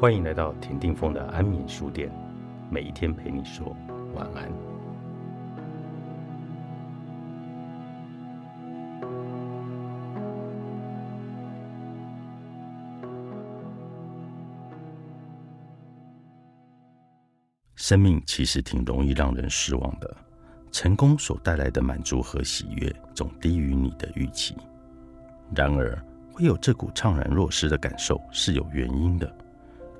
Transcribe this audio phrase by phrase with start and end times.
[0.00, 2.10] 欢迎来到田定峰的安眠书店，
[2.70, 3.76] 每一天陪你说
[4.14, 4.50] 晚安。
[17.76, 20.16] 生命其实挺容易让人失望的，
[20.72, 24.56] 成功所带来的满足和喜悦总低于你的预期。
[25.54, 29.30] 然而，会有这股怅然若失的感受是有原因的。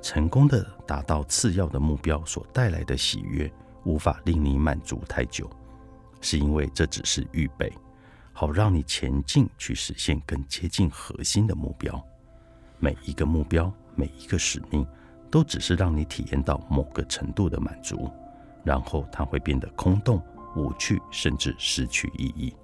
[0.03, 3.53] 成功的达到次要的目标所带来的喜悦，
[3.85, 5.49] 无法令你满足太久，
[6.21, 7.73] 是因为这只是预备，
[8.33, 12.03] 好让你前进去实现更接近核心的目标。
[12.79, 14.87] 每一个目标，每一个使命，
[15.31, 18.11] 都只是让你体验到某个程度的满足，
[18.65, 20.23] 然后它会变得空洞、
[20.57, 22.57] 无趣，甚至失去意义。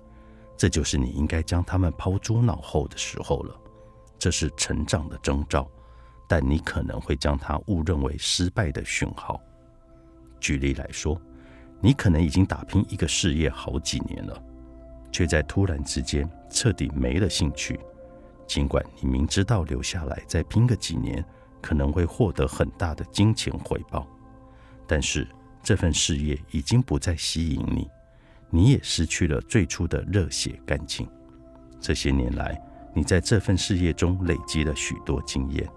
[0.56, 3.54] 这就是你应该将它们抛诸脑后的时候了。
[4.18, 5.70] 这是成长的征兆。
[6.28, 9.40] 但你可能会将它误认为失败的讯号。
[10.40, 11.20] 举例来说，
[11.80, 14.42] 你可能已经打拼一个事业好几年了，
[15.12, 17.78] 却在突然之间彻底没了兴趣。
[18.46, 21.24] 尽管你明知道留下来再拼个几年
[21.60, 24.06] 可能会获得很大的金钱回报，
[24.86, 25.26] 但是
[25.62, 27.88] 这份事业已经不再吸引你，
[28.50, 31.08] 你也失去了最初的热血干劲。
[31.80, 32.56] 这些年来，
[32.94, 35.68] 你在这份事业中累积了许多经验。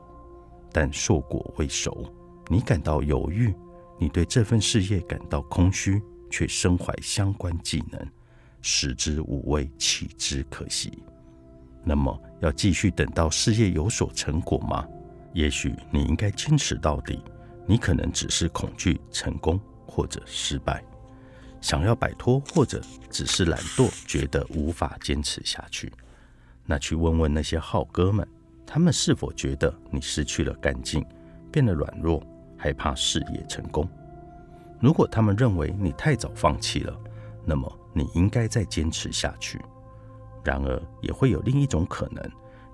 [0.72, 2.14] 但硕果未熟，
[2.48, 3.54] 你感到犹豫，
[3.98, 8.08] 你对这份事业感到空虚，却身怀相关技能，
[8.62, 11.04] 食之无味，弃之可惜。
[11.84, 14.86] 那么，要继续等到事业有所成果吗？
[15.34, 17.24] 也许你应该坚持到底。
[17.68, 20.84] 你可能只是恐惧成功或者失败，
[21.62, 25.94] 想要摆脱，或者只是懒惰，觉得无法坚持下去。
[26.66, 28.28] 那去问问那些好哥们。
[28.72, 31.04] 他们是否觉得你失去了干劲，
[31.52, 32.22] 变得软弱，
[32.56, 33.90] 害怕事业成功？
[34.80, 36.96] 如果他们认为你太早放弃了，
[37.44, 39.60] 那么你应该再坚持下去。
[40.44, 42.24] 然而，也会有另一种可能：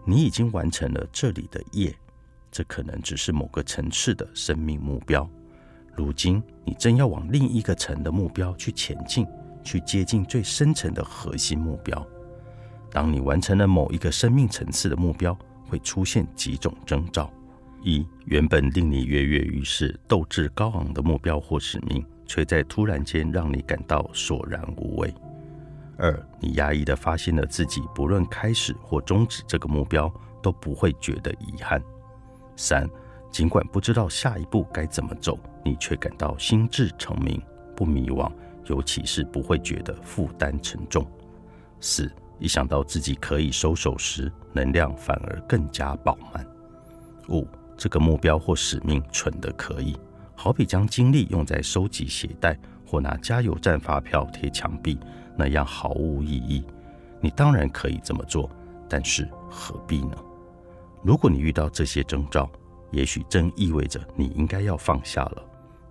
[0.04, 1.96] 你已经完成了这里的业，
[2.52, 5.26] 这可能只是某个层次的生命目标。
[5.96, 9.26] 如今，你正要往另一个层的目标去前进，
[9.64, 12.06] 去接近最深层的核心目标。
[12.92, 15.38] 当你完成了某一个生命层次的目标，
[15.68, 17.32] 会出现几种征兆：
[17.84, 25.10] 一、原本令你跃跃欲试、斗志高昂的目标或使命，却在突然间让你感到索然无味；
[25.98, 30.12] 二、你压抑地发现了自己不论开始或终止这个目标
[30.42, 31.80] 都不会觉得遗憾；
[32.56, 32.90] 三、
[33.32, 37.42] 尽管不知道下一步该怎么走，你却感到心智澄明、
[37.76, 38.32] 不迷惘，
[38.66, 41.04] 尤其是不会觉得负担沉重；
[41.80, 42.12] 四。
[42.40, 46.46] 一想到自己可以收手时，能量反而更加饱满。
[47.30, 47.48] 五，
[47.78, 49.98] 这个目标或使命蠢的可以，
[50.36, 54.98] 好比将精力用在收集鞋带或拿加油站发票贴墙壁
[55.38, 56.64] 那样毫无意义。
[57.22, 58.50] 你当然可以这么做，
[58.88, 60.16] 但是何必呢？
[61.04, 62.50] 如果你遇到这些征兆，
[62.92, 65.44] 也许正意味着你应该要放下了。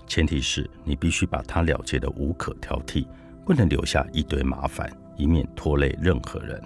[0.06, 3.06] 前提是你必须把它了结的无可挑剔，
[3.44, 4.90] 不能留下一堆麻烦。
[5.16, 6.62] 以免拖累任何人。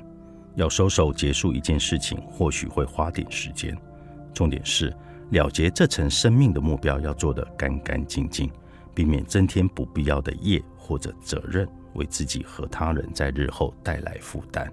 [0.55, 3.77] 要收手结束一件事情，或许会花点时间。
[4.35, 4.93] 重点是
[5.31, 8.51] 了结这层生命的目标要做得干干净净，
[8.93, 14.73] 避免增添不必要的业或者责任，为自己和他人在日后带来负担。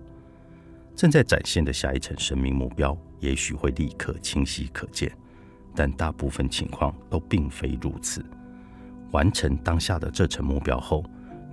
[0.96, 5.12] 正在展现的下一层生命目标，也许会立刻清晰可见，
[5.76, 8.26] 但大部分情况都并非如此。
[9.12, 11.04] 完成当下的这层目标后。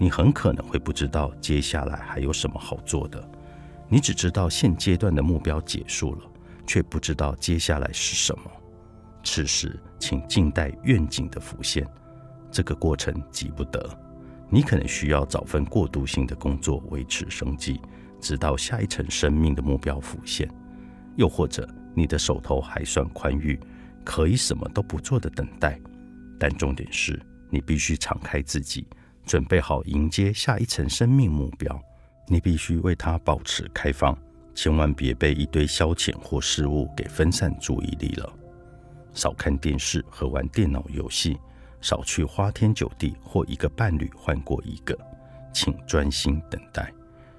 [0.02, 3.24] 你很可能会不知道接下来还有什么好做的，
[3.88, 6.22] 你只知道现阶段的目标结束了，
[6.66, 8.50] 却不知道接下来是什么。
[9.22, 11.86] 此时，请静待愿景的浮现。
[12.50, 13.80] 这个过程急不得，
[14.50, 17.80] 你可能需要找份过渡性的工作维持生计，
[18.21, 20.50] 直到下一层生命的目标浮现。
[21.15, 23.56] 又或者，你的手头还算宽裕，
[24.04, 25.80] 可以什么都不做的等待。
[26.41, 28.84] 但重点是你必须敞开自己。
[29.24, 31.80] 准备好迎接下一层生命目标，
[32.27, 34.16] 你必须为它保持开放，
[34.54, 38.33] 千万别被一堆消遣或事物给分散注意力了。
[39.15, 41.39] 少看电视和玩电脑游戏，
[41.80, 44.98] 少去花天酒地或一个伴侣换过一个，
[45.53, 46.92] 请专心等待。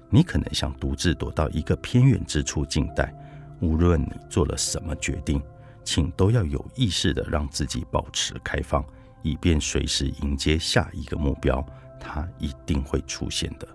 [0.08, 3.12] 你可能想独自躲到一个偏远之处静待。
[3.60, 5.42] 无论你做了什么决定，
[5.84, 8.84] 请都要有意识的让自己保持开放。
[9.24, 11.64] 以便随时迎接下一个目标，
[11.98, 13.66] 它一定会出现的。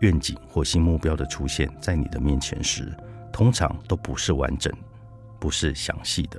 [0.00, 2.94] 愿景或新目标的出现在你的面前时，
[3.32, 4.70] 通常都不是完整、
[5.40, 6.38] 不是详细的。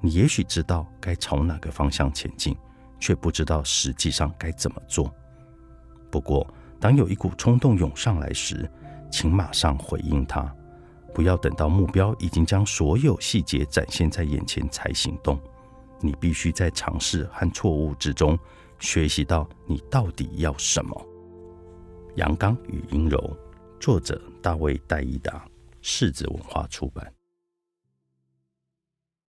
[0.00, 2.56] 你也许知道该朝哪个方向前进，
[3.00, 5.12] 却不知道实际上该怎么做。
[6.08, 6.46] 不过，
[6.78, 8.70] 当有一股冲动涌上来时，
[9.10, 10.54] 请马上回应它，
[11.12, 15.36] 不要等到目标已经将所有细节展现在眼前才行动。
[16.00, 18.38] 你必须在尝试和错误之中
[18.78, 21.06] 学习到你到底要什么。
[22.16, 23.36] 阳刚与阴柔，
[23.78, 25.44] 作者大卫戴伊达，
[25.80, 27.12] 世子文化出版。